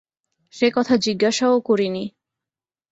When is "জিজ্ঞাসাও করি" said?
0.97-1.87